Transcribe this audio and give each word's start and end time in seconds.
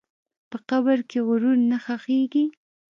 په 0.49 0.57
قبر 0.69 0.97
کې 1.09 1.19
غرور 1.27 1.57
نه 1.69 1.77
ښخېږي. 1.83 2.45